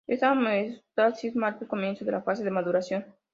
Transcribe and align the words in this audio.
Esta 0.07 0.31
homeostasis 0.31 1.35
marca 1.35 1.59
el 1.61 1.67
comienzo 1.69 2.03
de 2.05 2.11
la 2.13 2.23
fase 2.23 2.43
de 2.43 2.49
maduración. 2.49 3.05